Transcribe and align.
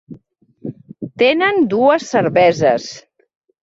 Tenen 1.25 1.63
dues 1.77 2.09
cerveses: 2.17 2.93